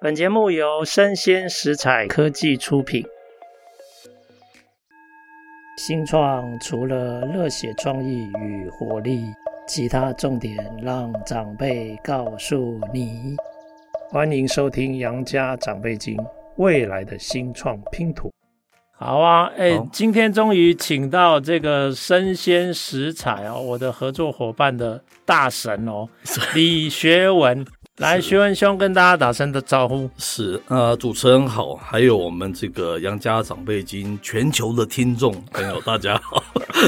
[0.00, 3.04] 本节目由生鲜食材科技出品。
[5.76, 9.24] 新创除了热血创意与活力，
[9.66, 13.34] 其他重点让长辈告诉你。
[14.08, 16.16] 欢迎收听《杨家长辈经》，
[16.58, 18.30] 未来的新创拼图。
[18.96, 26.08] 好啊，哎、欸，今天终于请到这个生鲜食材哦，我的合作伙伴的大神哦，
[26.54, 27.66] 李学文。
[27.98, 30.08] 来，学文兄跟大家打声的招呼。
[30.18, 36.40] 是，呃，主持人好，还有我们这个杨家长辈经全球的听众朋友，大家好。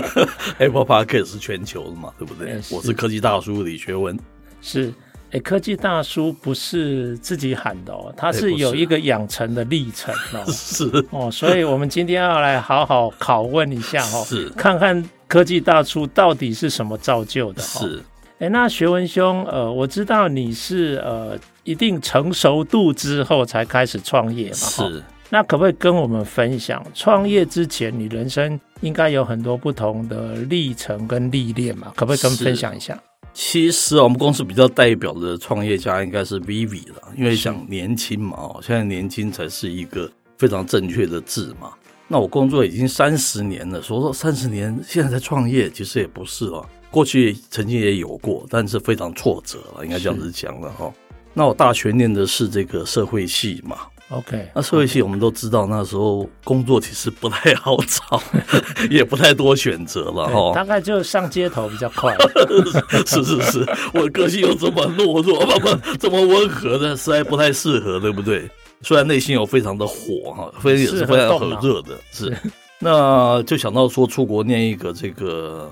[0.59, 2.62] Apple Podcast 是全球的嘛，对不对？
[2.62, 4.16] 是我是科技大叔李学文。
[4.62, 4.95] 是，
[5.32, 10.45] 哎，科技大叔不是自己喊的哦，他是有一个养成的历程哦。
[10.46, 17.60] 是 哦，所以我们今天要来好好拷问一下哦，是，看看科技大叔到底是什么造就的。
[17.60, 18.01] 是。
[18.40, 24.54] 哎，那学文兄，呃，我知道你是呃一定成熟度之后才开始创业嘛？
[24.56, 25.02] 是。
[25.28, 31.92] 那可不可以跟我们分享，创业之前你人生应该有很多不同的历程跟历练嘛？
[31.95, 32.98] 可不可以跟我们分享一下？
[33.34, 41.72] 其实我们公司比较代表的创业家应该是 Vivi 了，因为想年轻嘛，哦，现在年轻才是一个非常正确的字嘛。
[42.09, 46.66] 那我工作已经三十年了，所以说三十年现在才创业，其实也不是哦。
[46.91, 50.93] 过去曾经也有过，但是非常挫折了，应该这样子讲了哈。
[51.33, 53.77] 那我大学念的是这个社会系嘛
[54.10, 54.49] ，OK。
[54.52, 58.21] 那社会系我们都知道，那时候工作其实不太好找，
[58.91, 60.52] 也不太多选择了哈。
[60.52, 62.13] 大概就上街头比较快。
[63.07, 68.50] 是是是，我个性又这么懦弱，不不 这么温和的，实在不太适合，对不对？
[68.83, 72.37] 虽然内心有非常的火哈，非常也是非常很热的，是。
[72.81, 75.71] 那就想到说出国念一个这个。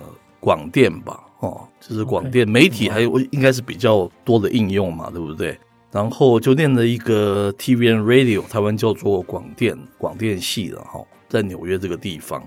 [0.48, 5.58] 广电吧，哦，就是广电.媒体，还有应该是比较多的应用嘛，对不对？
[5.92, 12.42] 然后就念了一个 TV and Radio，台湾叫做广电广电系的哈，在纽约这个地方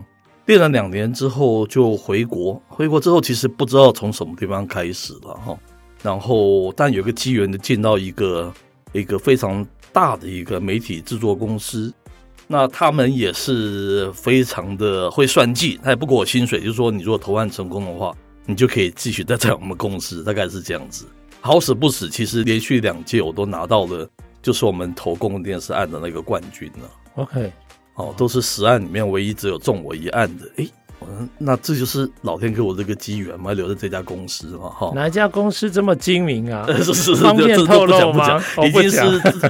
[0.47, 5.55] 练了两年之后就回国，回国之后其实不知道从什么地方开始了哈，
[6.01, 8.51] 然后但有个机缘就进到一个
[8.93, 11.93] 一个非常大的一个媒体制作公司。
[12.51, 18.13] 那他们也是非常的会算计，他也不给我薪水，就是说你如果投案成功的话，
[18.45, 21.05] 你就可以继续待在我们公司，大概是这样子。
[21.39, 24.05] 好死不死，其实连续两届我都拿到了，
[24.41, 26.91] 就是我们投公共电视案的那个冠军了。
[27.15, 27.49] OK，
[27.95, 30.69] 哦，都是十案里面唯一只有中我一案的，诶。
[31.37, 34.91] 那这就是老天给我这个机缘嘛，留在这家公司嘛，哈。
[34.93, 36.65] 哪一家公司这么精明啊？
[36.83, 38.41] 是是是，方便透露吗？
[38.65, 38.99] 已经是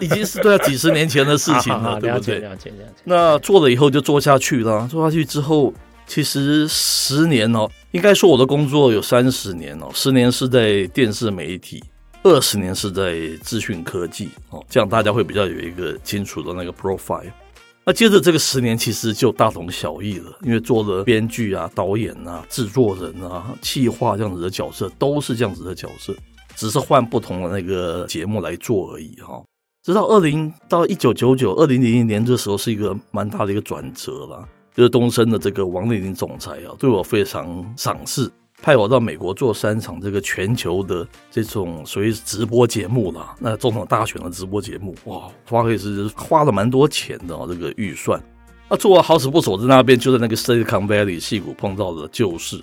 [0.01, 2.39] 已经是对啊，几十年前的事情了， 对不对？
[2.39, 2.93] 了解了解。
[3.03, 5.73] 那做了以后就做下去了，做下去之后，
[6.07, 11.83] 其实十年哦，应该说我的工作有三十年哦，十年是在电视媒体，
[12.23, 17.31] 二十年是在资讯科技哦，这样大家会比较有一个清楚的那个 profile。
[17.83, 26.13] 那接着这个十年其实就大同小异了，因为做了编剧啊、导演啊、制作人啊、企划这样子的角色，都是这样子的角色，
[26.55, 29.41] 只是换不同的那个节目来做而已哈。
[29.83, 38.31] 直到二零到一九九九、二零零零年这时候是一个蛮大的一个转折了，就是东森的这个王令麟总裁啊，对我非常赏识。
[38.61, 48.21] 派我到美国做三场这个全球的这种属于直播节目了，那总统大选的直播节目，哇，花费是花了蛮多钱的哦，这个预算。
[48.69, 52.61] 那做了好死不死在那边就在那个 Silicon Valley 矽谷碰到了旧事，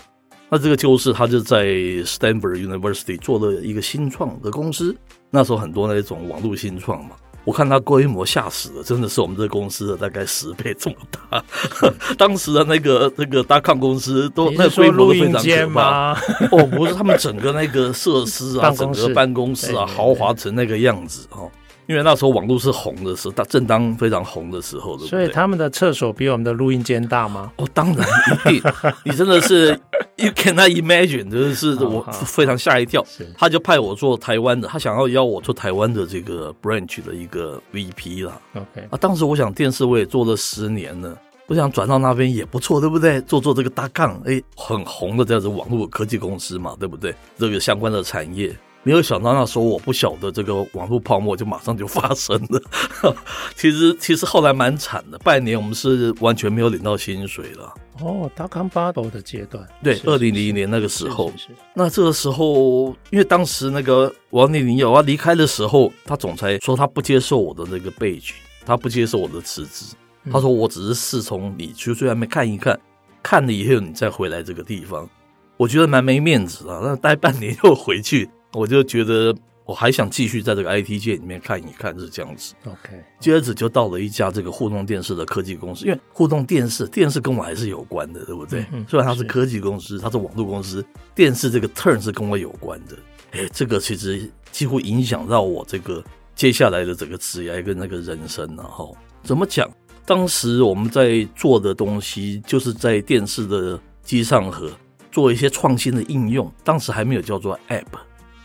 [0.48, 4.96] 那这个旧事他就在 Stanford University 做了一个新创的公司，
[5.30, 7.16] 那时候很多那种网络新创嘛。
[7.48, 11.42] 我看他规模吓死了，真的是我们这公司的大概十倍这么大。
[12.18, 16.12] 当时的那个那个大康公司都那规模都非常可怕。
[16.50, 21.50] 哦，不是，他们整个那个设施啊，整个办公室啊，豪华成那个样子哦。
[21.88, 25.08] 因为那时候网络是红的时候，正当非常红的时候，对不对？
[25.08, 27.50] 所以他们的厕所比我们的录音间大吗？
[27.56, 28.06] 哦，当然
[28.46, 28.72] 一定。
[29.04, 29.68] 你真的是
[30.16, 33.02] ，You cannot imagine，就是我非常吓一跳。
[33.38, 38.38] 他就派我做台湾的，他想要邀我做台湾的这个 branch 的一个 VP 啦。
[38.54, 43.18] OK 啊，当时我想电视我也做了十年了，我想转到那边也不错，对不对？
[43.22, 47.14] 做做这个大杠，哎，很红的这样子网络科技公司嘛，对不对？
[47.38, 48.54] 这个相关的产业。
[48.84, 52.62] 没有想到那时候我不晓得这个网络泡沫就马上就发生了。
[53.54, 57.74] 其实其实后来蛮惨的，半年我们是完全没有领到薪水了。
[58.00, 61.32] 哦，dot-com bubble 的阶段，对，二零零一年那个时候。
[61.74, 68.30] 那这个时候，因为当时那个王令麟要离开的时候，他总裁说他不接受我的那个 badge，
[68.64, 69.96] 他不接受我的辞职。
[70.24, 72.78] 嗯、他说我只是侍从你去最外面看一看，
[73.22, 75.08] 看了以后你再回来这个地方。
[75.56, 78.30] 我觉得蛮没面子啊，那待半年又回去。
[78.52, 79.34] 我就觉得
[79.64, 82.54] 我还想继续在这个 IT 界里面看一看，是这样子。
[82.64, 88.64] OK，接着就到了一家这个互动电视的科技公司，因为互动电视电视跟我还是有关的，对不对？
[88.72, 90.84] 嗯、虽然它是科技公司，它是网络公司，
[91.14, 92.96] 电视这个 turn 是跟我有关的。
[93.32, 96.02] 哎，这个其实几乎影响到我这个
[96.34, 98.96] 接下来的整个职业跟那个人生然后。
[99.22, 99.70] 怎么讲？
[100.06, 104.70] 当时我们在做的东西，就是在电视的机上盒
[105.12, 107.84] 做一些创新的应用，当时还没有叫做 app。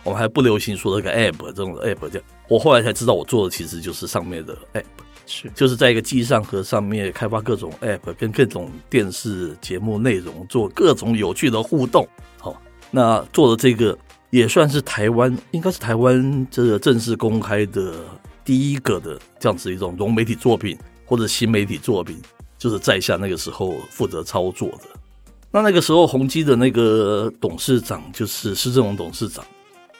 [0.04, 4.84] 我们还不流行说这个 app 这种 app 这样，我后来才知道，我做的其实就是上面的 app，
[5.26, 12.06] 是就是在一个机上和上面开发各种 app，跟各种电视节目内容做各种有趣的互动。
[12.38, 12.62] 好，
[12.92, 13.98] 那做的这个
[14.30, 17.94] 也算是台湾，应该是台湾这个正式公开的
[18.44, 22.22] 第一个的这样子一种融媒体作品或者新媒体作品，
[22.58, 25.00] 就是在下那个时候负责操作的。
[25.50, 29.46] 那那个时候宏基的那个董事长就是施正荣董事长。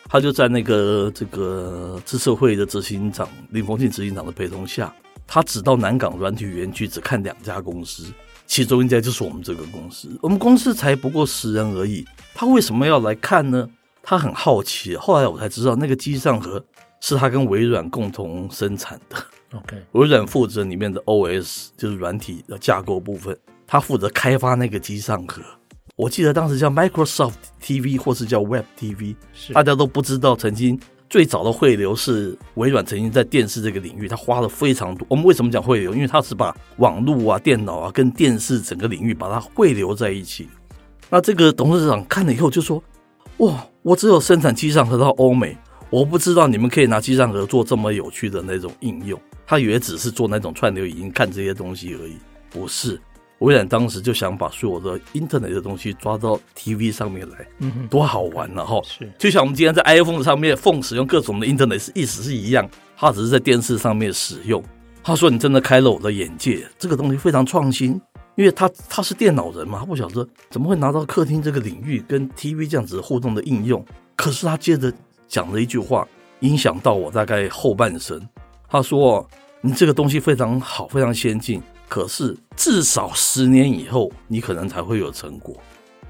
[0.10, 4.94] 他就在那个这个资策会的执行长林峰庆执行长的陪同下，
[5.26, 8.06] 他只到南港软体园区，只看两家公司，
[8.46, 10.10] 其中一家就是我们这个公司。
[10.22, 12.06] 我们公司才不过十人而已，
[12.36, 13.68] 他为什么要来看呢？
[14.04, 14.96] 他很好奇。
[14.96, 16.64] 后来我才知道，那个机上盒
[17.00, 19.16] 是他跟微软共同生产的。
[19.56, 23.36] OK， 微软负责里面的 OS，就是软体的架构部分，
[23.66, 25.42] 他负责开发那个机上盒。
[25.96, 30.36] 我记得当时叫 Microsoft TV 或是叫 Web TV，是大家都不知道。
[30.36, 35.06] 曾经最早的汇流是微软曾经在电视这个领域，它花了非常多。
[35.08, 35.94] 我们为什么讲汇流？
[35.94, 40.50] 因为它是把网络啊、电脑啊跟电视整个领域把它汇流在一起。
[41.12, 42.84] 那这个董事长看了以后就说
[43.38, 45.56] ：“哇，我只有生产机上盒到欧美，
[45.92, 49.22] 我不知道你们可以拿机上盒做这么有趣的那种应用。
[49.46, 52.18] 他以为只是做那种串流影音看这些东西而已，
[52.50, 53.00] 不是。”
[53.44, 58.64] 微软当时就想把所有的 Internet 的东西抓到 TV 上面来，嗯哼，多好玩啊！
[58.64, 64.64] 哈，是，就像我们今天在 iPhone 上面，phone 使用各种的 Internet 是意思是一样，它只是在电视上面使用。
[65.04, 68.00] 他说：“你真的开了我的眼界，这个东西非常创新，
[68.36, 73.86] 因为他他是电脑人嘛，他不晓得怎么会拿到客厅这个领域跟 TV 这样子互动的应用。
[74.16, 74.94] 可是他接着
[75.28, 76.08] 讲了一句话，
[76.40, 78.26] 影响到我大概后半生。
[78.70, 79.28] 他说
[79.60, 85.56] ：‘你这个东西非常好，非常先进。’可是至少十年以后，你可能才会有成果。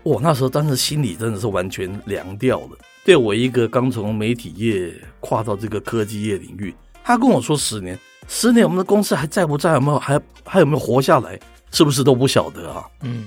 [0.03, 2.69] 我，那时候当时心里真的是完全凉掉了。
[3.05, 6.73] 对我一个刚从媒体业跨到这个科技业领域，
[7.03, 7.97] 他跟我说十年，
[8.27, 9.73] 十年我们的公司还在不在？
[9.73, 11.39] 有没有还还有没有活下来？
[11.71, 12.85] 是不是都不晓得啊？
[13.01, 13.25] 嗯，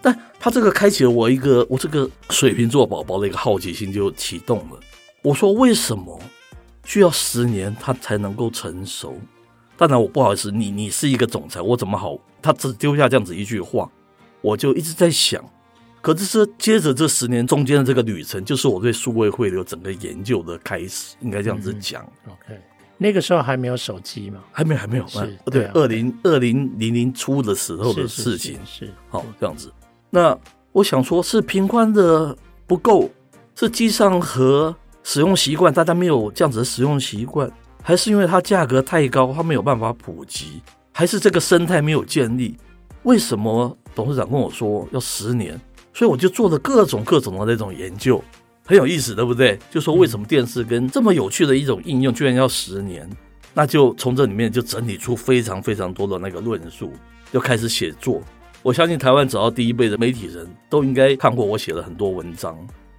[0.00, 4.80] 但他这个开启了我一个我这个水瓶座宝宝的一个好奇心就启动了。
[5.22, 6.18] 我说为什么
[6.84, 9.18] 需要十年他才能够成熟？
[9.80, 12.14] 当然，我不好意思，你你是一个总裁，我怎么好？
[12.42, 13.90] 他只丢下这样子一句话，
[14.42, 15.42] 我就一直在想。
[16.02, 22.02] 可是，是接着这十年中间的这个旅程，就是我对数位汇流整个研究的开始，应该这样子讲。
[22.26, 22.60] 嗯、OK，
[22.98, 24.40] 那个时候还没有手机吗？
[24.52, 25.06] 还没，还没有。
[25.06, 29.72] 是，对，二零二零零零初的时候的事情是，是，是好这样子。
[30.10, 30.38] 那
[30.72, 32.36] 我想说，是频宽的
[32.66, 33.10] 不够，
[33.54, 37.50] 是机上和使用习惯，大家没有这样子的使用习惯。
[37.82, 40.62] 还是因为它价格太高，它没有办法普及，
[40.92, 42.56] 还是这个生态没有建立？
[43.04, 45.58] 为什么董事长跟我说要十年？
[45.94, 48.22] 所以我就做了各种各种的那种研究，
[48.64, 49.58] 很有意思，对不对？
[49.70, 53.08] 就说为什么电视跟这么有趣的一种应用，居然要十年？
[53.54, 56.92] 那就从这里面就整理出非常非常多的那个论述，
[57.32, 58.22] 就开始写作。
[58.62, 62.56] 我相信台湾找到第一辈的媒体人都应该看过我写了很多文章，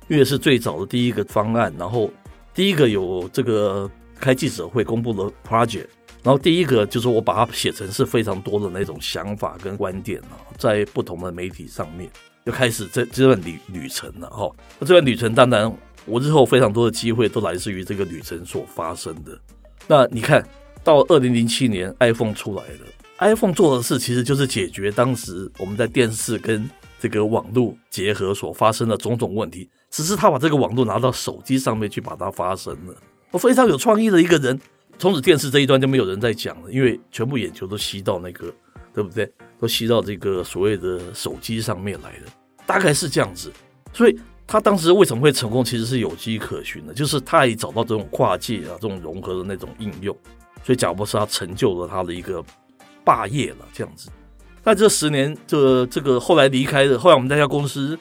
[0.07, 2.09] 因为是最早的第一个方案，然后
[2.53, 3.89] 第一个有这个。
[4.21, 5.87] 开记者会公布了 project，
[6.23, 12.09] 然后第一个就是我把它写成是非常多的那种想法跟观点啊，在不同的媒体上面
[12.45, 14.49] 就开始这这段旅旅程了哈。
[14.79, 15.69] 那这段旅程当然
[16.05, 19.37] 我日后非常多的机会都来自于这个旅程所发生的。
[19.87, 20.47] 那你看
[20.83, 22.79] 到二零零七年 iPhone 出来了
[23.17, 32.95] ，iPhone 做的事其实就是解决当时我们在电视跟这个网络结合所发生的种种问题，只是他把这个网络拿到手机上面去把它发生了。
[33.31, 34.59] 我非常有创意的一个人，
[35.00, 38.53] 从此电视这一端就没有人在讲了，因为全部眼球都吸到那个，
[38.93, 39.31] 对不对？
[39.57, 42.31] 都吸到这个所谓的手机上面来了，
[42.65, 43.51] 大概是这样子。
[43.93, 50.15] 所以他当时为什么会成功，其实是有迹可循的，就是他也找到这种跨界啊、这种融合的那种应用。
[50.63, 52.43] 所以贾伯斯他成就了他的一个
[53.05, 54.09] 霸业了，这样子。
[54.63, 57.97] 那这十年，这这个后来离开的，后来我们那家公司。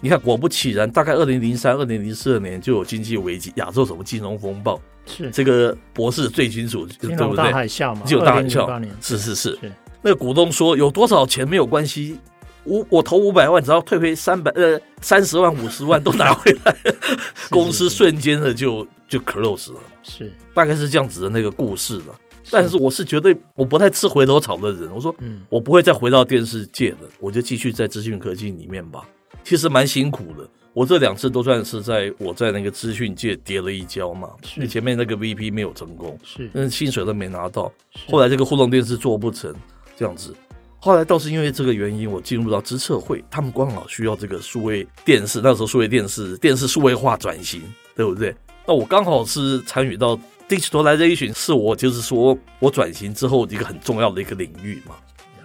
[0.00, 7.36] 你看，果不其然，大概二零零三、二零零四年就有经济危机，亚洲什么金融风暴，是这个博士最清楚，对不对？
[7.36, 9.58] 大海啸嘛，就大海啸，是是是。
[10.02, 12.18] 那个股东说有多少钱没有关系，
[12.64, 16.76] 五我投五百万，只要退回三百呃三十万、五十万都拿回来，
[17.48, 22.14] 公司瞬间的就就 close 了，是大概是这样子的那个故事了。
[22.50, 29.02] 但是我是绝对我不太吃回头草的人，我说，嗯，我不会再回到电视界了，我就继续在资讯科技里面吧。
[29.44, 34.30] 其实蛮辛苦的，我这两次都算是在我在那个资讯界跌了一跤嘛。
[34.56, 37.70] 你前面那个 VP 没有成功，是，但是薪水都没拿到。
[38.08, 39.54] 后来这个互动电视做不成，
[39.96, 40.34] 这样子。
[40.78, 47.62] 后来倒是因为这个原因，我进入到资策会，他们刚好需要这个数位电视，那时候数位电视电视数位化转型，
[47.94, 48.34] 对不对？
[48.66, 50.18] 那我刚好是参与到。
[50.46, 54.94] Digitalization 是我就是说我转型之后一个很重要的一个领域嘛，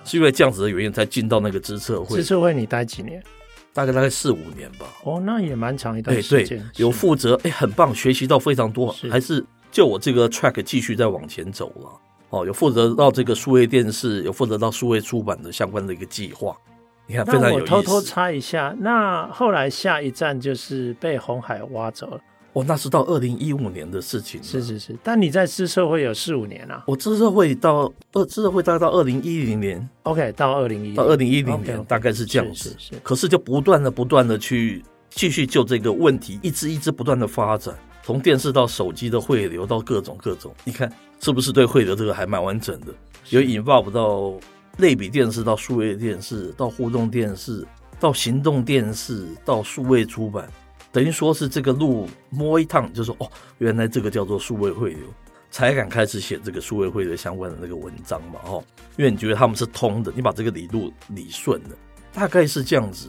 [0.04, 2.18] 是因为这样子的原因才进到那个资策会。
[2.18, 3.24] 资策会你待几年？
[3.80, 4.86] 大概大概四五年吧。
[5.06, 6.58] 哦，那也蛮长一段时间。
[6.58, 11.90] 对，有负责，哎，很棒，学习到非常多，还是就我这个 track 继续再往前走了。
[12.30, 16.54] 哦，有负责到这个数位电视，有负责到数位出版的相关的一个计划。
[17.08, 17.74] 你看，非常有意思。
[17.74, 22.20] 我偷偷插一下，那后来下一站就是被红海挖走了。
[22.54, 24.44] 哦，那是到二零一五年的事情。
[24.44, 26.84] 是是是，但你在资社会有四五年啊。
[26.88, 29.88] 我资社会到二资策会大概到二零一零年。
[30.04, 32.70] OK，到二零一到二零一零年大概是这样子。
[32.70, 32.94] 是是是。
[33.04, 42.88] 可是就不断的不断的去继续就这个问题，一直一直不断的发展，从电视到手机的汇流到各种各种，你看是不是对汇流这个还蛮完整的？
[43.30, 44.34] 有引发不到
[44.78, 47.64] 类比电视到数位电视到互动电视
[48.00, 50.50] 到行动电视到数位出版。
[50.92, 55.02] 等于说是这个路摸一趟，就说哦，原来这个叫做数位汇流，
[55.52, 58.64] 才敢开始写这个数位汇流相关的那个文章嘛，哦，
[58.98, 61.70] 因为你觉得他们是通的，你把这个理路理顺了，
[62.12, 63.08] 大概是这样子。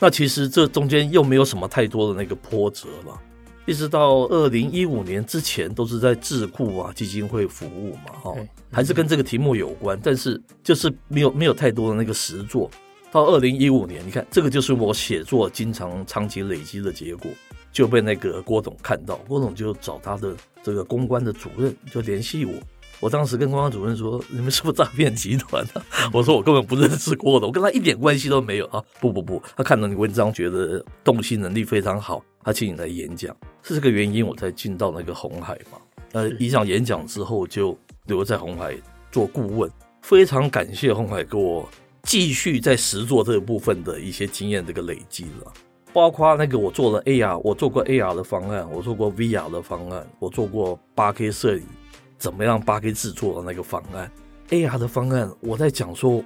[0.00, 3.20] 那其实这中间又没有什么太多的那个波折了，
[3.66, 8.38] 一直到二零一五年之前都是在智库啊基金会服务嘛，哦，
[8.72, 12.70] 还是跟这个题目有关，但是就是没有没有太多的那个实作。
[13.10, 17.30] 到二零一五年，你看这个就是我写作经常长期累积的结果，
[17.72, 22.52] 就被那个郭董看到，郭董就找他的这个公关的主任就联系我。
[23.00, 25.80] 我当时跟公关主任说：“你们是不是诈骗集团啊？”
[26.12, 35.78] 我说：“我根本不认识郭董，我跟他一点关系都没有啊！”不不不，他看到你文章觉得洞悉能力非常好，他请你来演讲，是这个原因我才进到那个红海嘛。
[36.10, 38.76] 呃，一场演讲之后就留在红海
[39.12, 39.70] 做顾问，
[40.02, 41.68] 非常感谢红海给我。
[42.02, 45.52] 继续在实作这个部分的一些经验，这个累积了，
[45.92, 51.62] 包括那个我做了 AR，我做过 AR 的方案，我做过 VR 的方案，我做过 8K 摄影，
[52.16, 54.10] 怎么样 8K 制作的那个方案
[54.50, 56.22] ，AR 的方案，我在讲说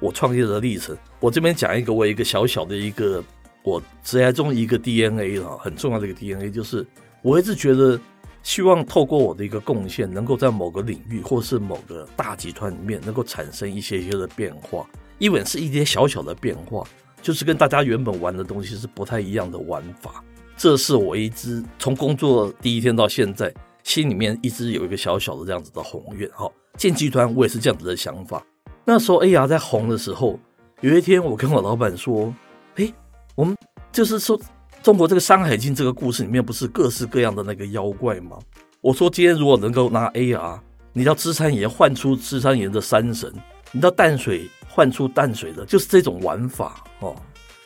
[0.00, 3.22] 我创业的历程，我这边讲一个我一个小小的一个
[3.62, 6.86] 我职业中一个 DNA 啊，很重要的一个 DNA，就是
[7.22, 8.00] 我一直觉得。
[8.42, 14.86] 希望透过我的一个贡献，能够在某个领域或是某个大集团里面，能够产生一些些的变化。
[15.20, 16.84] Even 是一些小小的变化，
[17.22, 20.24] 就是跟大家原本玩的东西是不太一样的玩法。
[20.56, 26.28] 这是我一直从工作第一天到现在，心里面一直有一个小小的这样子的宏愿。
[26.32, 28.44] 哈，建集团我也是这样子的想法。
[28.84, 30.38] 那时候 AR 在红的时候，
[30.80, 32.34] 有一天我跟我老板说
[32.76, 32.92] ：“诶，
[33.36, 33.56] 我们
[33.92, 34.36] 就是说。”
[34.82, 38.38] 中国这个《山海经》这个故事里面不是各式各样的那个妖怪吗？
[38.80, 40.58] 我说今天如果能够拿 AR，
[40.94, 43.30] 你到芝山岩换出芝山岩的山神，
[43.72, 47.14] 你到淡水换出淡水的，就是这种玩法哦。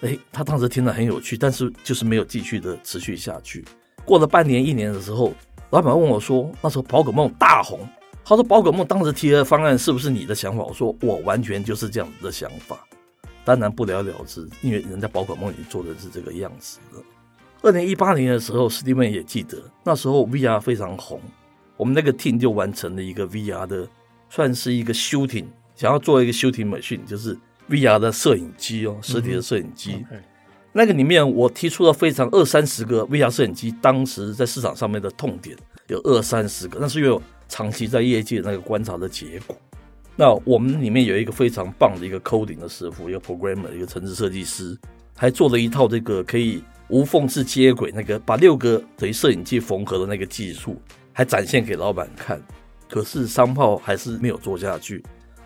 [0.01, 3.65] 诶，他当时听了很有趣，但是就是没有继续的持续下去。
[4.05, 5.33] 过了半年一年的时候，
[5.71, 7.81] 老板问我说：“那时候宝可梦大红，
[8.25, 12.87] 他说宝可梦当时提的方案是不是你的想法？”我说：“我完全就是这样子的想法。”
[13.45, 16.99] 当然不了了之，因为人家宝可梦已经做的是这个样子的。
[17.63, 21.21] 二零一八年的时候，史蒂文也记得，那时候 VR 非常红，
[21.77, 23.89] 我们那个 team 就完成了一个 VR 的，
[24.29, 27.37] 算是一个 shooting，想要做一个 shooting machine，就是
[27.69, 30.05] VR 的摄影机哦，实体的摄影机。
[30.11, 30.23] 嗯 okay.
[30.77, 39.57] 那个里面我提出了非常二三十个 VR 摄影机，当时在市场上面的痛点有二三十个，那是因为我长期在业界那个观察的结果。
[40.17, 44.77] 那我们里面有一个非常棒的一个 coding 的师傅，一个 programmer，一个城市设计师，
[45.17, 50.81] 还做了一套这个可以无缝式接轨，那个把六个等于摄影机缝合的那个技术，
[51.13, 52.43] 还展现给老板看。
[52.89, 55.03] 可是商炮还是没有做下去。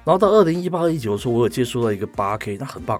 [0.08, 2.98] 然后到二零一八一九的时候，我有接触到一个八 K，那很棒。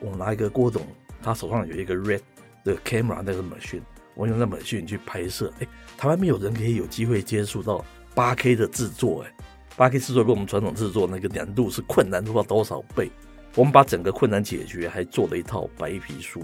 [0.00, 0.80] 我拿一个郭董，
[1.22, 2.22] 他手上有一个 Red
[2.64, 3.82] 的 camera 那个 machine，
[4.14, 5.52] 我用那 machine 去拍摄。
[5.60, 9.44] 哎，台湾没有人可以有机会接触到八 K 的制作，哎。
[9.76, 13.10] 八 K 制作跟我们传统制作那个难度是困难不知道多少倍，
[13.54, 16.40] 我们把整个困难解决，还做了一套白皮书，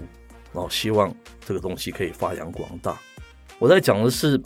[0.53, 1.11] 然后希望
[1.43, 2.95] 这个东西可以发扬光大。
[3.57, 4.39] 我在讲的是，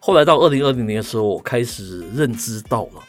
[0.00, 3.02] 后来到二零二零年的时候，我开始认知到了，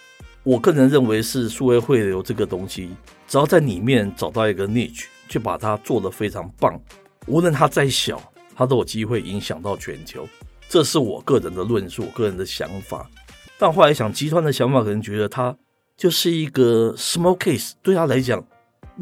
[0.48, 2.90] 我个人认为是数位汇流这个东西，
[3.28, 6.80] 只要在里面找到一个 niche，就把它做得非常棒，
[7.26, 8.18] 无论它再小，
[8.56, 10.26] 它都有机会影响到全球。
[10.70, 13.10] 这是我个人的论述，我个人的想法。
[13.58, 15.54] 但后来想，集团的想法可能觉得它
[15.98, 18.42] 就是一个 small case，对他来讲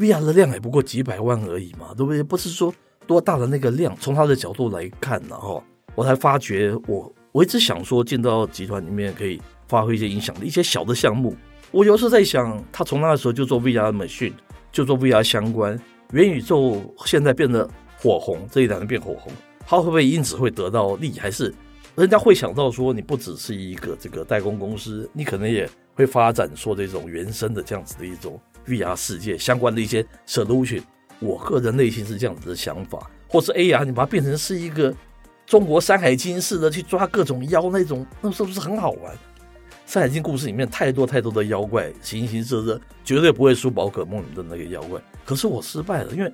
[0.00, 2.24] ，VR 的量也不过几百万而已嘛，对不对？
[2.24, 2.74] 不是说
[3.06, 3.96] 多大的那个量。
[4.00, 5.62] 从他的角度来看，然后
[5.94, 11.36] 我才发觉我，我我一直想说，进到集团里面可以发挥一些影响力，一些小的项目。
[11.70, 14.32] 我有时候在想，他从那个时候就做 VR 的培训
[14.70, 15.78] 就做 VR 相关
[16.12, 17.68] 元宇宙，现在变得
[17.98, 19.32] 火红，这一两年变火红，
[19.66, 21.52] 他会不会因此会得到利益，还是？
[21.96, 30.82] 人家会想到说，你不只是一个这个代工公司，你可能也会发展说这种原生的这样子的一种 VR 世界相关的一些 solution。
[31.20, 34.94] 我个人内心是这样子的想法，或是 AR，你把它变成是一个
[35.46, 39.16] 中国山海经似的去抓各种妖那种，那是不是很好玩？
[39.86, 45.00] 山海经故事里面太多太多的妖怪，形形色色，绝对不会输宝可梦里的那个妖怪。
[45.24, 46.32] 可是我失败了，因为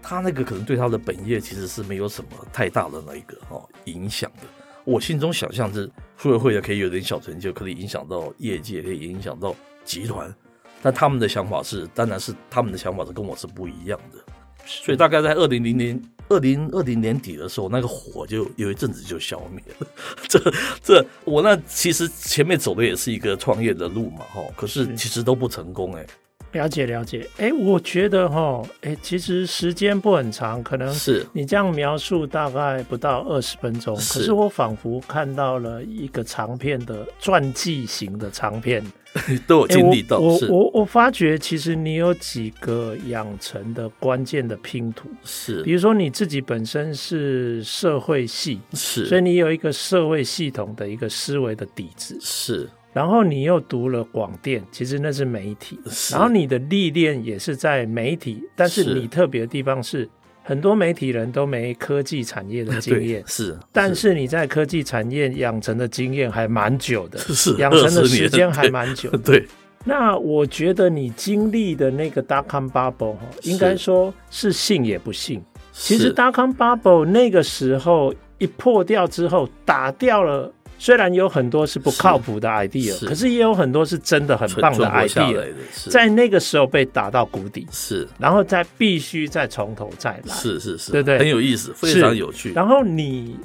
[0.00, 4.46] 他那个可能对他的本业其实是没有什么太大的那一个哦影响的。
[4.84, 10.34] 我心中想象是，数位会也可以有点小成就，可以影响到业界，可以影响到集团，
[10.80, 14.18] 但他们的想法是，当然是他们的想法是跟我是不一样的。
[14.64, 19.86] 所以大概在二零零零二零二零年底的时候，那个火就有一阵子就消灭了。
[20.28, 20.52] 这
[20.82, 26.06] 这，我那其实前面走的也是一个创业的路嘛，哈，可是其实都不成功，哎。
[26.54, 38.82] 了解了解，哎，我觉得哈，哎，其实时间不很长，可能是你这样描述大概不到二十分钟，可是我仿佛看到了一个长片的传记型的长片，
[39.46, 40.18] 都有经历到。
[40.18, 52.70] 我我我发觉其实你有几个养成的关键的拼图，是，比如说你自己本身是社会系，是，所以你有一个社会系统的一个思维的底子，是。
[52.94, 55.78] 然后你又读了广电，其实那是媒体。
[56.12, 60.08] 然后你的历练也是在媒体，但是你特别的地方是，
[60.44, 63.22] 很多媒体人都没科技产业的经验。
[63.28, 69.18] 是，但是你在科技产业养成的经验还蛮久的， 是养成的时间还蛮久的。
[69.18, 69.40] 对。
[69.40, 69.48] 对
[69.86, 75.42] 那我觉得你经历的那个 dot-com bubble 哈，应该说是信也不信。
[75.72, 80.50] 其实 dot-com bubble 那个时候一破掉之后，打掉了。
[80.78, 85.44] 虽然有很多是不靠谱的 idea，可是也有很多是真的很棒的 idea，
[85.90, 92.52] 在那个时候被打到谷底，是，然后再必须再从头再来，是是是，对对，很有意思，非常有趣。
[92.52, 93.36] 然后你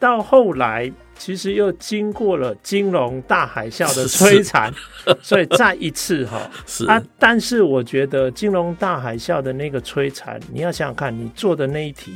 [0.00, 4.72] 到后来其实又经过了金融大海啸的摧残，
[5.20, 6.86] 所以再一次哈， 是。
[6.86, 12.12] 啊，但是我觉得金融大海啸的那个摧残，你要想想看，你做的那一题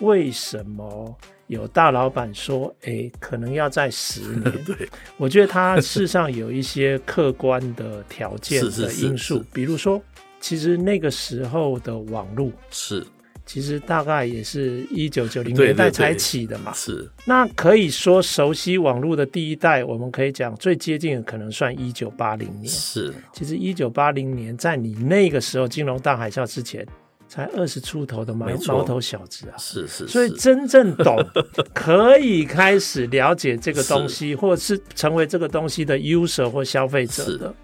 [0.00, 1.16] 为什么？
[1.48, 4.42] 有大老板说：“哎，可能要在十年。
[4.66, 9.98] ”对，我觉得他事实上有一些客观的条件 的因素，比如说，
[10.40, 13.02] 其实那个时候的网络是，
[13.46, 16.70] 其实大概也是一九九零年代才起的嘛。
[16.74, 22.66] 是，那可以说熟悉网络的第一代，我们可以讲最接近的可能算一九八零年。
[22.68, 26.86] 是，其实一九八零年在你那个时候金融大海啸之前。
[27.28, 31.18] 才二十出头的毛毛头小子啊，是是，是，所以真正懂，
[31.74, 37.54] 可以开始了解这个东西，或者是成为这个东西的 user 或消费者的，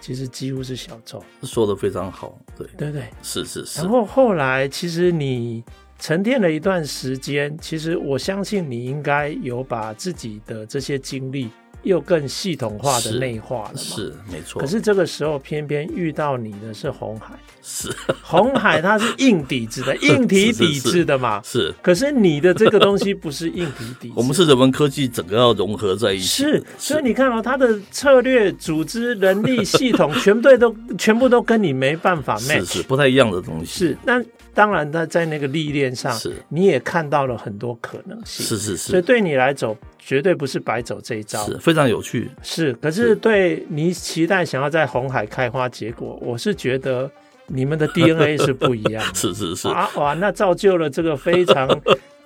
[0.00, 1.22] 其实几乎是小众。
[1.42, 3.80] 说的非常好，对对对，是是是。
[3.80, 5.64] 然后后来，其实你
[5.98, 11.48] 沉淀了一段时间，其实我相信你应该有把自己的这些经历。
[11.86, 13.76] 又更系统化的内化了嘛？
[13.76, 14.60] 是，是没错。
[14.60, 17.88] 可是这个时候偏偏遇到你的是红海，是
[18.22, 21.40] 红海，它是硬底子的， 硬体底子的嘛？
[21.44, 21.72] 是。
[21.80, 26.24] 可是你的这个东西不是硬体底子， 我们是人文科技整个要融合在一起。
[26.24, 33.66] 是，所以你看哦，它的策略、组织、人力、系统，全部都全部都跟你没办法 match，是是不太一样的东西。
[33.66, 34.22] 是，那
[34.56, 38.44] 当然，他在那个历练上，是你也看到了很多可能性。
[38.44, 38.90] 是是是。
[38.90, 39.76] 所以对你来走。
[39.98, 42.30] 绝对不是白走这一招，是非常有趣。
[42.40, 47.10] 是，可是对你期待想要在红海开花结果，我是觉得
[47.48, 49.14] 你们的 DNA 是不一样的。
[49.18, 51.68] 是是是啊哇，那造就了这个非常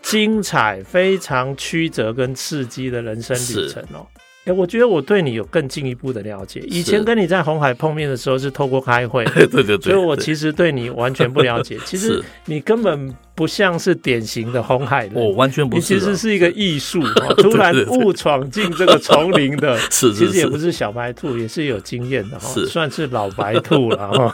[0.03, 4.07] 精彩、 非常曲折跟刺激的人生旅程哦。
[4.51, 6.61] 哎，我觉得我对你有更进一步的了解。
[6.67, 11.79] 以前跟你在红海碰面的时候是透过开会， 对对对，所以我其实对你完全不了解。
[11.87, 15.95] 其实你根本不像是典型的红海人，我完全不是。
[15.95, 17.01] 你其实是一个艺术，
[17.39, 24.33] 突然误闯进这个丛林的，是其实也不是小白兔，也是有经验的哈，算是老白兔了哈，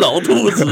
[0.00, 0.64] 老兔子，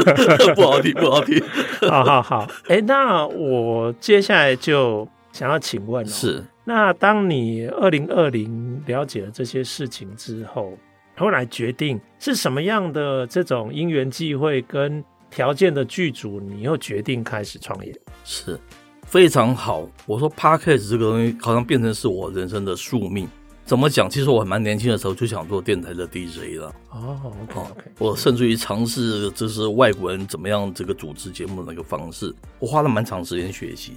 [0.54, 1.42] 不好听，不好听。
[1.88, 6.44] 好好好，哎，那我接下来就想要请问，是。
[6.64, 10.76] 那当你二零二零了解了这些事情之后，
[11.16, 17.94] 后来决定是什么样的这种因缘际会跟条件的剧组，你又决定开始创业？
[18.24, 18.58] 是，
[19.02, 19.86] 非常好。
[20.06, 23.28] 我说 Podcast 这个东西好像变成是我人生的宿命。
[23.66, 24.10] 怎么讲？
[24.10, 26.74] 其实我蛮年轻的时候就想做电台的 DJ 了。
[26.90, 33.94] 哦、oh,，OK OK，我甚至于尝试就是外国人怎么样这个主持节目的那个方式，我花了蛮长时间学习。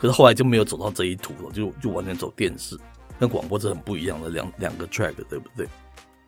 [0.00, 2.74] 可是后来就没有走到这一途了，就就完全走电视，
[3.18, 5.68] 跟广播是很不一样的两两个 track，对不对？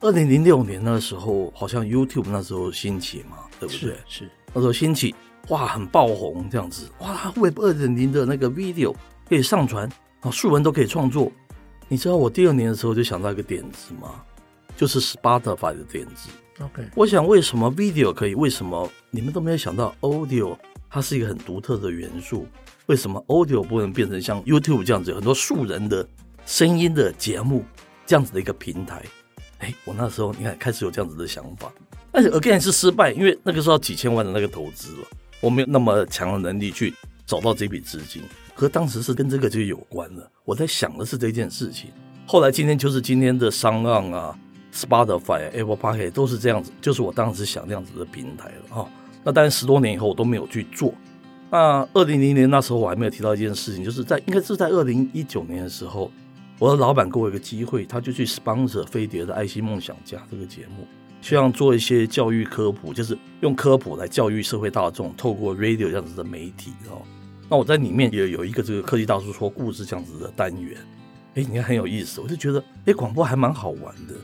[0.01, 3.95] 二零零六年那时候，好像 YouTube 那时候兴起嘛，对不对？
[4.07, 5.15] 是，是那时候兴起，
[5.49, 8.95] 哇，很爆红这样子，哇，Web 二点零的那个 video
[9.27, 9.89] 可以上传
[10.21, 11.33] 啊，素文都可以创作。
[11.89, 14.23] 你知道我第二年的时候就想到一个点子吗？
[14.77, 16.29] 就是 Spotify 的点子。
[16.61, 18.35] OK，我想为什么 video 可以？
[18.35, 20.57] 为什么你们都没有想到 audio？
[20.91, 22.47] 它是一个很独特的元素。
[22.93, 26.07] 为什么 audio 不能变成像 YouTube 这样子很多素人的
[26.45, 27.65] 声音的节目
[28.05, 29.03] 这样子的一个平台？
[29.61, 31.73] 哎，我那时候你看开始有这样子的想法，
[32.13, 35.09] 但是 again 是失败，因为那个时候几千万的那个投资了，
[35.41, 36.93] 我没有那么强的能力去
[37.25, 38.23] 找到这笔资金。
[38.55, 41.91] 和当时是跟这个就有关了，我在想的是这件事情。
[42.27, 44.39] 后来今天就是今天的 SoundOn 啊
[44.75, 48.87] ，Spotify、Apple Podcast 都是这样子，就是我当时想这样子的平台了啊。
[49.25, 50.93] 那当然十多年以后我都没有去做。
[51.53, 56.11] 那二零零年那时候我还没有提到一件事情，就是在应该是在二零一九年的时候，
[56.59, 60.87] 我的老板给我一个机会，他就去 sponsor 飞碟的《爱心梦想家》这个节目，
[61.21, 67.03] 希望做一些教育科普，就是用科普来教育社会大众，透过 radio 这样子的媒体哦。
[67.51, 70.79] 那我在里面也有一个这个科技大叔说故事这样子的单元，
[71.35, 74.15] 哎，你看很有意思，我就觉得哎，广播还蛮好玩的，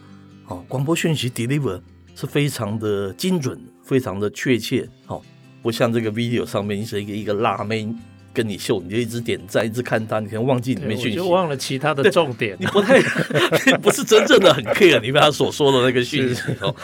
[0.46, 1.78] 哦，广播讯息 deliver
[2.14, 5.20] 是非常的精准，非常的确切，哦，
[5.62, 7.88] 不像这个 video 上面是一个一个辣妹
[8.32, 16.74] 跟你秀，你就一直点赞，一直看他，你可能忘记里面讯息，我就忘了其他的重点，你不太，你不是真正的很 care 里面他所说的那个讯息哦，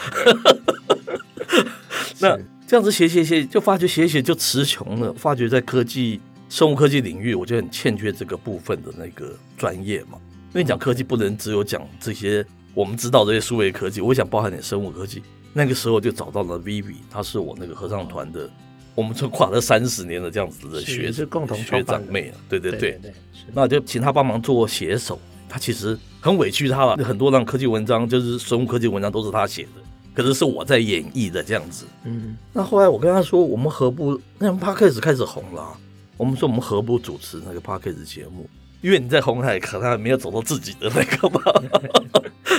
[2.19, 6.19] 那这样子写写写，就发觉写写就词穷了，发觉在科技。
[6.47, 10.19] 生物科技领域，我就很欠缺这个部分的那个专业嘛。
[10.53, 15.23] 因为讲科技不能只有讲这些我们知道这些数位科技，我想包含点生物科技。
[15.53, 18.49] 那个时候就找到了 Vivi，他是我那个合唱团的，哦、
[18.95, 23.13] 我们就跨了三十年的这样子的学是共同学长妹啊，对对对，对对对，
[23.53, 25.19] 那就请他帮忙做写手。
[25.47, 29.81] 他其实很委屈他了，很多让科技文章就是生物科技文章都是他写的，
[30.13, 31.85] 可是是我在演绎的这样子。
[32.03, 35.77] 嗯，那后来我跟他说，我们何不那 Podcast 开始红了、啊。
[36.17, 38.49] 我们说，我们何不主持那个 Podcast 节目？
[38.81, 41.41] 因为你在红海可能还没有走到自己的那个嘛，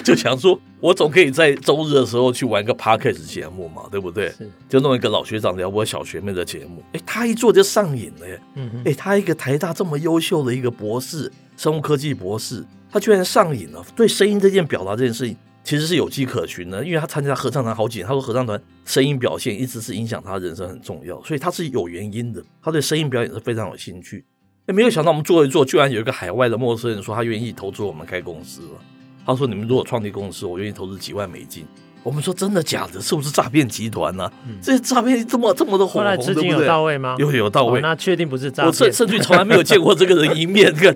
[0.06, 4.32] 就想说，我总可以在周日的时候去玩个 Podcast 节目嘛，对不对？
[4.68, 6.80] 就弄一个老学长聊我小学妹的节目。
[6.92, 8.40] 哎，他一做就上瘾了耶。
[8.54, 15.36] 嗯哎，他一个台大这么优秀的一个博士，生物科技博士，他居然上瘾了，对声音这件表达这件事情。
[15.64, 22.40] 其实是有迹可循的，因为他参加合唱团好几年，他说合唱团声音表现一直是影响他人生很重要，所以他是有原因的。
[22.62, 24.24] 他对声音表演是非常有兴趣。
[24.66, 28.80] 哎没有想到我们做一做，居然有一个海外的陌生人说他愿意投资我们开公司了。
[29.26, 31.66] 他说：“你们如果创立公司，我愿意投资几万美金。”
[32.04, 33.00] 我们说真的假的？
[33.00, 34.32] 是不是诈骗集团呢、啊？
[34.46, 37.16] 嗯、这些诈骗这么这么的火红，资金有到位吗？
[37.18, 38.68] 有有到位，哦、那确定不是诈骗？
[38.68, 40.72] 我甚甚至从来没有见过这个人一面。
[40.78, 40.94] 这个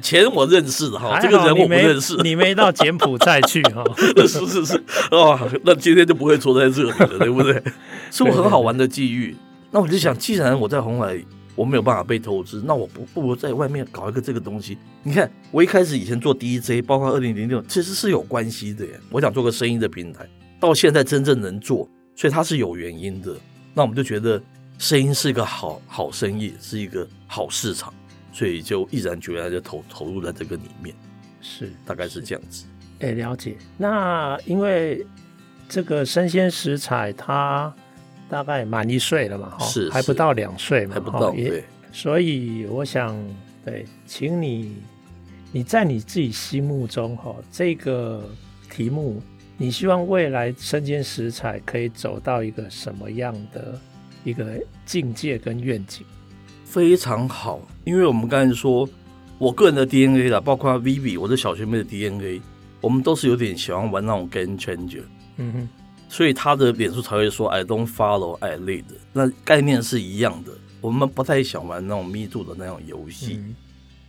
[0.00, 2.16] 钱我认识的哈，这个人我不认识。
[2.22, 3.84] 你没到柬埔寨去哈？
[4.26, 7.62] 是是是，哦，那今天就不会坐在这里了，对不对？
[8.10, 9.36] 是不是很好玩的际遇？
[9.70, 11.22] 那我就想，既然我在红海
[11.58, 14.78] 我没有办法被投资，那我不不如在外面搞一个这个东西。
[15.02, 18.92] 你看，我一开始以前做 DJ，包括二零零六，其实是有关系的耶。
[19.10, 20.24] 我想做个声音的平台。
[20.60, 23.34] 到现在真正能做，所以它是有原因的。
[23.74, 24.40] 那我们就觉得
[24.78, 27.92] 声音是一个好好生意，是一个好市场，
[28.32, 30.94] 所以就毅然决然就投投入在这个里面。
[31.40, 32.66] 是，大概是这样子。
[33.00, 33.56] 哎，了解。
[33.76, 35.04] 那因为
[35.68, 37.74] 这个生鲜食材，它
[38.28, 41.64] 大概满一岁了嘛，是，是还不到两岁嘛，还不到也对。
[41.92, 43.16] 所以我想，
[43.64, 44.76] 对，请你
[45.50, 48.22] 你在你自己心目中哈，这个
[48.70, 49.22] 题目。
[49.60, 53.76] 你希望未来生鲜食材可以走到一个什么样的
[54.22, 54.52] 一个
[54.86, 56.04] 境界跟愿景？
[56.64, 58.88] 非常好，因为我们刚才说，
[59.36, 62.40] 我个人的 DNA 啦，包括 Vivi，我的小学妹的 DNA，
[62.80, 65.02] 我们都是有点喜欢玩那种 game changer。
[65.38, 65.68] 嗯哼，
[66.08, 68.84] 所以他的脸书才会说 I don't follow, I lead。
[69.12, 73.34] 那概念是一样的，我们不太想玩那种 me too 的那种游戏。
[73.34, 73.54] 嗯、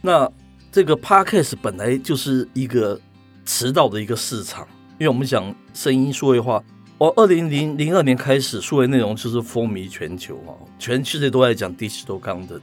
[0.02, 0.32] 那
[0.72, 3.00] 这个 Podcast 本来就是一个
[3.46, 4.68] 迟到的一个市场。
[5.00, 6.62] 因为我们讲声音数位化，
[6.98, 12.60] 哦，二零零零二年开始，数位内容就是风靡全球啊，全世界都在讲 digital content，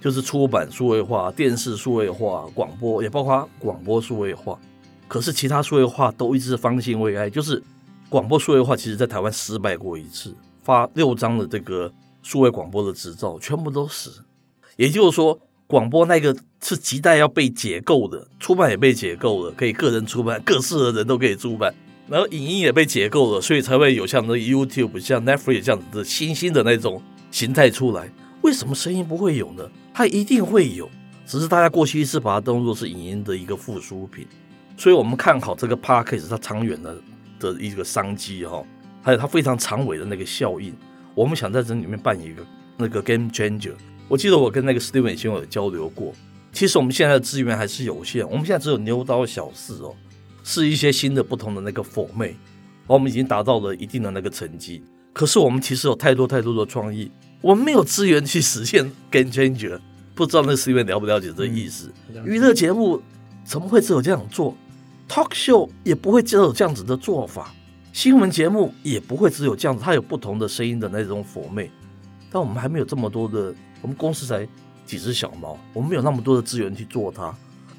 [0.00, 4.56] 就是出版数位化、电视数位化、广播也包括广播数位化。
[5.08, 7.60] 可是其他数位化都一直方兴未艾，就是
[8.10, 11.90] 广播数位化，其实在台湾失败过一次，发六张的这个
[12.22, 14.24] 数位广播的执照全部都死。
[14.76, 21.72] 也就是说，广播那个是亟待要被解构的，出版也被解构了，可以个人出版，各式的人都可以出版。
[22.08, 28.10] 然后影音也被解构了，所以才会有像那 YouTube、像 Netflix 这样子的新兴的那种形态出来。
[28.42, 29.70] 为什么声音不会有呢？
[29.94, 30.90] 它一定会有，
[31.24, 34.26] 只是大家过去一直把它当作是影音的一个附属品。
[34.76, 37.00] 所以我们看好这个 Podcast 它长远的
[37.40, 38.64] 的一个商机哈，
[39.02, 40.72] 还有它非常长尾的那个效应。
[41.14, 43.72] 我们想在这里面扮演一个那个 Game Changer。
[44.06, 46.12] 我记得我跟那个 Steven 先生有交流过。
[46.52, 49.94] 其实我们现在的资源还是有限，我们现在只有牛刀小试哦。
[50.42, 52.34] 是一些新的不同的那个 format，
[52.86, 54.82] 我们已经达到了一定的那个成绩。
[55.12, 59.78] 可是我们其实有太多太多的创意，我们没有资源去实现 game changer。
[60.14, 61.92] 不知道那是因为了不了解这个意思？
[62.24, 63.00] 娱乐节目
[63.44, 64.56] 怎么会只有这样做
[65.10, 67.52] ？talk show 也不会只有这样子的做法，
[67.92, 71.68] 新闻节目也不会只有这样子，它有不同的声音的那种 format。
[72.30, 74.46] 但我们还没有这么多的，我们公司才
[74.86, 77.34] 几只小猫，我们没有那么多的资源去做它。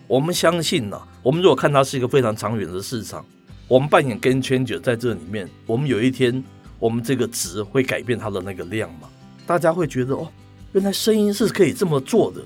[0.07, 3.25] 我们相信呢、啊，我们如果看它是一个非常长远的市场，
[3.69, 6.43] 我们扮演 game changer 在这里面，我们有一天，
[6.79, 9.07] 我们这个值会改变它的那个量嘛？
[9.47, 10.27] 大家会觉得哦，
[10.73, 12.41] 原来声音是可以这么做的。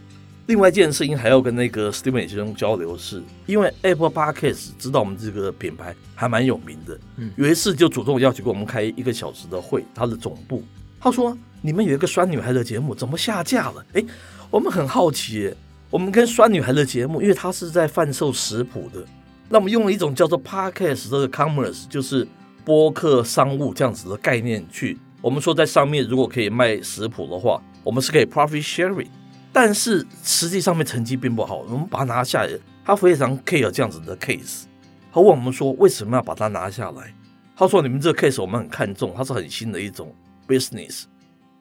[0.47, 10.63] 另外一件事情还要跟那个 Steven 先生交流是，因为 Apple Podcast 知道我们这个品牌还蛮有名的，嗯，有一次就主动邀请过我们开一个小时的会，他的总部，
[10.99, 13.85] 他说你们有一个酸女孩的节目怎么下架了？
[13.93, 14.05] 诶，
[14.51, 15.53] 我们很好奇。
[15.91, 19.05] 我们跟酸女孩的节目，因为它是在贩售食谱的，
[19.47, 22.27] 那我们用了一种叫做 podcast 的 commerce，就是
[22.65, 24.97] 播客商务这样子的概念去。
[25.21, 29.07] 我们说在上面如果可以卖食谱的话，我们是可以 profit sharing，
[29.55, 31.59] 但是实际上面成绩并不好。
[31.59, 32.49] 我们把它拿下来，
[32.83, 34.63] 他非常 care 这样子的 case。
[35.13, 37.15] 他问我们说为什么要把它拿下来？
[37.55, 40.13] 他说你们这个 case 我们很看重，它是很新的一种
[40.45, 41.03] business。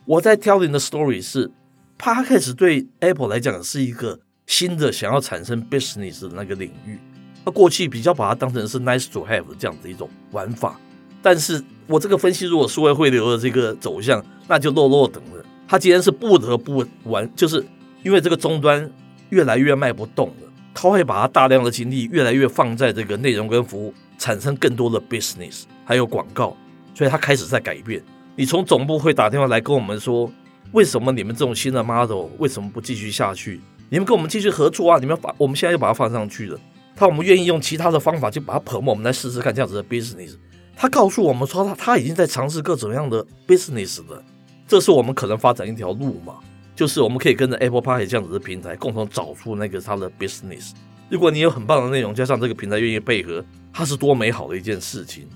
[0.07, 1.48] 我在 telling 的 story 是。
[1.96, 6.98] Podcast 对 Apple 来讲是一个新的想要产生 business 的那个领域。
[7.44, 10.76] 他过去比较把它当成是 nice to have 这样的一种玩法，
[11.22, 15.44] 但是我这个分析如果数位汇流的这个走向，那就落落等了。
[15.68, 17.64] 他今天是不得不玩，就是
[18.04, 18.88] 因为这个终端
[19.30, 26.56] 越来越卖不动了，他会把它大量的精力越来越放在这个内容跟服务，产生更多的 business，还有广告，
[26.94, 28.00] 所以他开始在改变。
[28.36, 30.30] 你从总部会打电话来跟我们说。
[30.72, 33.60] 为什么你们这种新的 model 为什么不继续下去？
[33.90, 34.98] 你们跟我们继续合作啊！
[34.98, 36.58] 你们把我们现在就把它放上去了。
[36.96, 40.34] 他我们愿意用其他的方法去把它捧我们来试试看这样子的 business。
[40.74, 44.20] 他告诉我们说他他已经在尝试各种各样的 business 了。
[44.66, 46.38] 这是我们可能发展一条路嘛？
[46.74, 50.72] 就是我们可以跟着 Apple Pay 这样子的平台共同找出那个他的 business。
[51.08, 55.28] 如果你有很棒的内容，加上这个平台愿意配合，它是多美好的一件事情。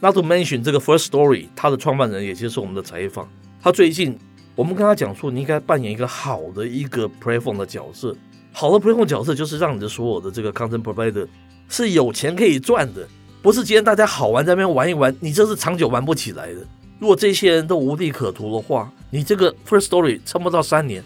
[0.00, 3.28] Not to mention 这个 First Story，他的创办人也接受我们的采访，
[3.62, 4.18] 他最近。
[4.54, 8.12] 我们跟他讲说，你应该扮演一个好的一个 platform 的角色。
[8.50, 11.24] 好的 platform 角色就是让你的所有的这个 content provider
[11.68, 13.06] 是有钱可以赚的，
[13.40, 16.66] 不是今天大家好玩在那边玩一玩，你这是长久玩不起来的。
[16.98, 21.02] 如果这些人都无利可图的话，你这个 First Story 撑不到三年，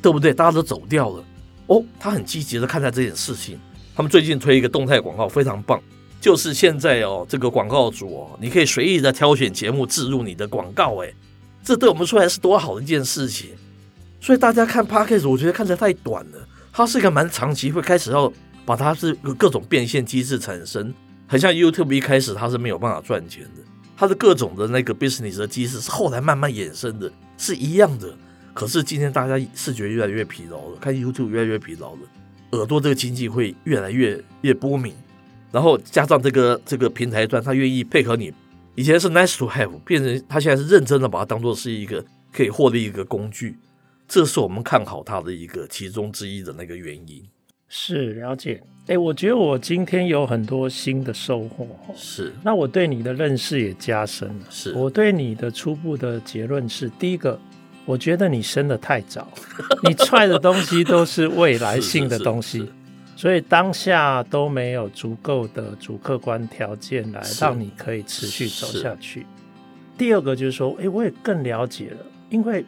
[0.00, 0.32] 对不对？
[0.32, 1.24] 大家都走掉了。
[1.66, 3.58] 哦，他很积极的看待这件事情。
[3.94, 5.80] 他们最近推一个动态广告，非常棒，
[6.20, 11.14] 就是现在哦，这个广告主哦，你可以随意的挑选节目置入你的广告，诶。
[11.62, 13.50] 这对我们说来是多好的一件事情，
[14.20, 16.48] 所以大家看 Podcast，我觉得看得太短了。
[16.72, 18.32] 它是一个蛮长期，会开始要
[18.64, 20.94] 把它是各种变现机制产生，
[21.26, 23.62] 很像 YouTube 一开始它是没有办法赚钱的，
[23.96, 28.14] 它的各种的那个 business 的机制是后来慢慢衍生的，是一样的。
[28.52, 32.00] 可是今天大家视觉越来越疲劳了，看 YouTube 越来越疲劳了，
[32.50, 34.92] 耳朵这个经济会越来越越波敏，
[35.50, 38.32] 然后加上这个这个平台端，他愿意配合你。
[38.74, 43.56] 以前是 nice to have，变成他现在是认真的把它当做是一个可以获利一个工具，
[44.06, 47.22] 这是我们看好它的一个其中之一的那个原因。
[47.72, 51.68] 是了解，哎，我觉得我今天有很多新的收获。
[51.94, 54.44] 是，那我对你的认识也加深了。
[54.50, 57.40] 是，我对你的初步的结论是：第一个，
[57.84, 59.28] 我觉得你生的太早，
[59.84, 62.68] 你踹的东西都是未来性的东西。
[63.14, 69.26] 所以当下都没有足够的主客观条件来让你可以持续走下去。
[69.96, 71.98] 第二个就是说，哎，我也更了解了，
[72.30, 72.64] 因为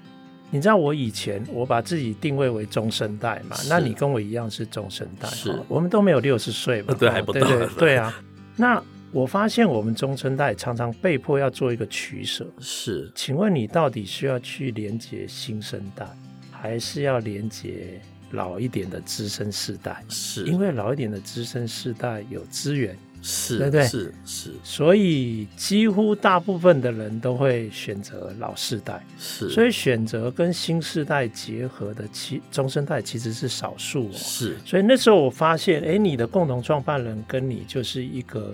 [0.52, 8.14] 你知道我以前我把自己定位为中生代嘛，那你跟我一样是中生代，是，我们都没有六十岁嘛， 对，还不到，对对对啊。
[8.54, 16.06] 那我发现我们中生代常常被迫要做一个取舍，是，请问你到底需要去连接新生代，
[16.50, 18.00] 还是要连接？
[18.30, 23.86] 老一点的资深世代，是，因为老一点的资深世代有资源，是，对不对？
[23.86, 34.12] 是是，所以几乎大部分的人都会选择老世代，是，所以选择跟新世代结合的其中生代其实是少数哦。
[34.12, 38.52] 是，所以那时候我发现，哎，你的共同创办人跟你就是一个。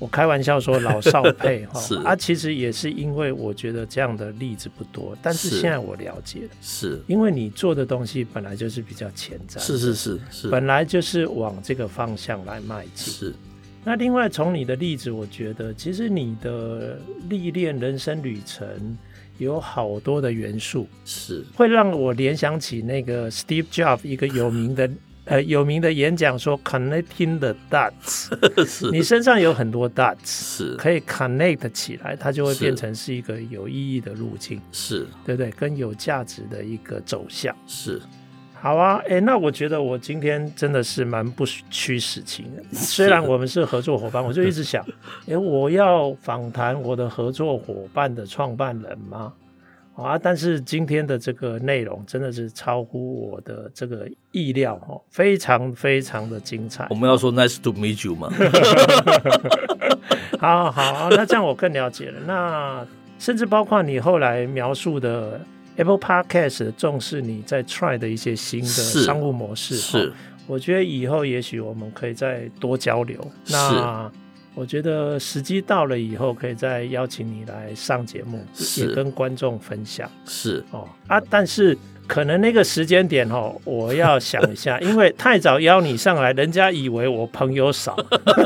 [0.00, 1.94] 我开玩笑说老少配 哈，是。
[1.96, 6.98] 啊，其实也是因为我觉得这样的例子不多，但是现在我了解了，是。
[7.06, 13.12] 因为你做的东西本来就是比较前瞻，是是是是，本来就是往这个方向来迈进。
[13.12, 13.34] 是，
[13.84, 18.96] 那另外从你的例子，我觉得其实你的历练人生旅程
[19.38, 24.90] 有好多的元素，是会让我联想起那个 Steve Jobs 一个有名的。
[25.26, 28.30] 呃，有名的演讲说，connecting the dots，
[28.66, 35.50] 是你身上有很多 dots，是可以 connect 起来，它就会变成是一个有意义的路径，是对不对？
[35.52, 38.00] 跟有价值的一个走向，是。
[38.60, 44.84] 好啊，哎，那我觉得我今天真的是蛮不虚实情的，虽然我们是合作伙伴，我就一直想，
[45.26, 49.32] 哎，我要访谈我的合作伙伴的创办人吗？
[49.96, 50.16] 啊！
[50.16, 56.86] 但是今天的这个内容真的是超乎我的这个意料哦，非常非常的精彩。
[56.88, 58.30] 我们要说 Nice to meet you 吗？
[60.40, 62.20] 好好好，那这样我更了解了。
[62.26, 62.86] 那
[63.18, 65.38] 甚至包括你后来描述的
[65.80, 70.12] Apple Podcast 重视你在 try 的一些新的商务模式，是，是
[70.46, 73.18] 我觉得以后也许我们可以再多交流。
[73.48, 74.10] 那。
[74.52, 78.44] 我觉得时机到了以后，可以再邀请你来上节目，
[78.78, 80.10] 也跟观众分享。
[80.26, 87.96] 是哦啊，但是可能那个时间点哦，我要想一下， 因为太早邀你上来，人家以为我朋友少。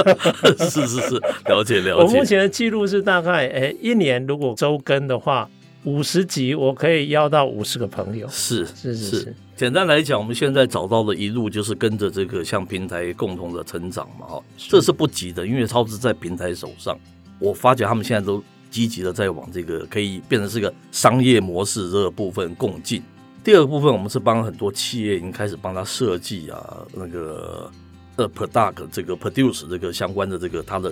[0.61, 1.15] 是是是，
[1.47, 1.93] 了解了解。
[1.95, 5.49] 我目前的记录是大概，哎，一年如果周更的话。
[5.85, 8.27] 五十集，我可以邀到五十个朋友。
[8.29, 9.35] 是是是是。
[9.55, 16.99] 简单来讲，我们现在找到的一路就是跟着这个像平台共同的成长嘛，哈，这是不急的，因为超市在平台手上。
[17.39, 23.03] 我发觉他们现在都积极的在往这个可以变成是个商业模式这个部分共进。
[23.45, 27.71] 第二个部分，我们是帮很多企业已经开始帮他设计啊，那个
[28.17, 30.91] 呃 product 这个 produce 这个相关的这个他的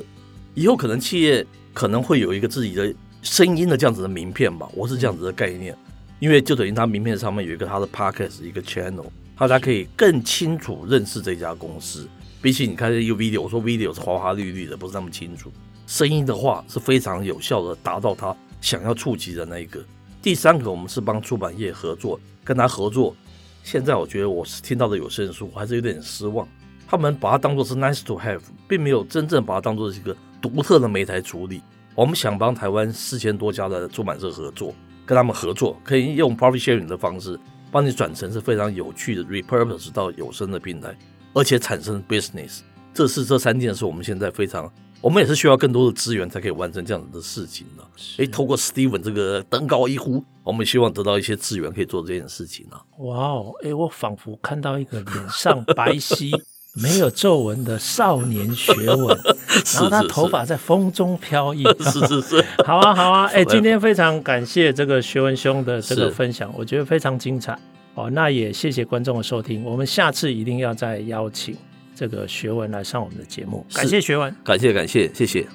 [0.52, 2.94] 以后可能企业可能会有一个自己的。
[3.22, 5.76] 声音的这样子的名片吧，我是这样子的概念，
[6.18, 9.06] 因为就等于他名片上面有一个他的 podcast 一个 channel，
[9.38, 12.08] 大家可以更清楚认识这家公司。
[12.42, 15.52] 比起你看一个 video，我说 video 是花花绿绿的，不是那么清楚。
[15.87, 19.80] 声音的话是非常有效的，达到他想要触及的那一个。
[20.20, 23.14] 第三个，我们是帮出版业合作，跟他合作。
[23.62, 26.46] 现在我觉得我是听到的有声书，我还是有点失望。
[26.88, 31.62] 他们把它当做是 nice to have，并没有真正把它当做是一个独特的媒材处理。
[31.94, 34.74] 我们想帮台湾四千多家的出版社合作，
[35.05, 37.38] 跟他们合作，可以用 profit sharing 的方式，
[37.70, 40.96] 帮你转成是非常有趣的 repurpose 到有声的平台，
[41.35, 42.61] 而且产生 business。
[42.94, 47.83] 这是这三件事，我们现在非常，我们也是需要更多的资源才可以完成这样子的事情的。
[48.18, 52.76] 诶，透过 Steven 这个登高一呼，我们希望得到一些资源，可以做这件事情呢。
[52.98, 56.31] 哇哦，诶，我仿佛看到一个脸上白皙。
[56.74, 59.18] 没有皱纹的少年学问，
[59.74, 61.64] 然后他头发在风中飘逸。
[61.80, 67.58] 是是是， 好啊好啊，哎，今天非常感谢这个学文兄的这个分享，我觉得非常精彩。
[67.94, 71.54] 哦，那也谢谢观众的收听，我们下次一定要再邀请
[71.94, 73.66] 这个学文来上我们的节目。
[73.74, 75.46] 感谢学文，感谢感谢，谢谢。